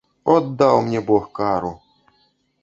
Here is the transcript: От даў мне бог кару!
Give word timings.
От 0.35 0.47
даў 0.61 0.79
мне 0.85 1.03
бог 1.09 1.29
кару! 1.41 1.71